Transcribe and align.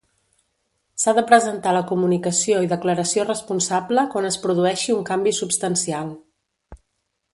S'ha 1.01 1.11
de 1.17 1.23
presentar 1.31 1.73
la 1.75 1.83
comunicació 1.91 2.63
i 2.67 2.71
declaració 2.71 3.27
responsable 3.27 4.07
quan 4.15 4.29
es 4.31 4.39
produeixi 4.47 4.95
un 4.97 5.05
canvi 5.11 5.35
substancial. 5.43 6.11